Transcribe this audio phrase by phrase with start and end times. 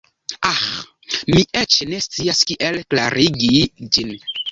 [0.51, 0.69] Aĥ,
[1.35, 3.51] mi eĉ ne scias kiel klarigi
[3.99, 4.17] ĝin.